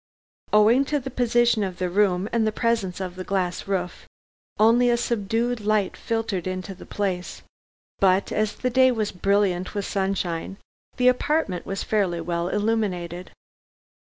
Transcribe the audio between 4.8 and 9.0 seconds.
a subdued light filtered into the place, but, as the day